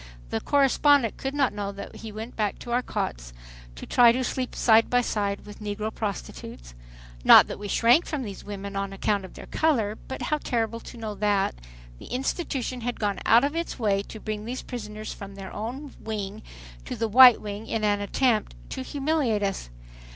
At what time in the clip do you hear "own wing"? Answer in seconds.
15.53-16.41